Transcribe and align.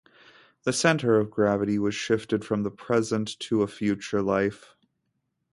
The 0.63 0.73
center 0.73 1.19
of 1.19 1.29
gravity 1.29 1.77
was 1.77 1.93
shifted 1.93 2.43
from 2.43 2.63
the 2.63 2.71
present 2.71 3.39
to 3.41 3.61
a 3.61 3.67
future 3.67 4.23
life. 4.23 4.73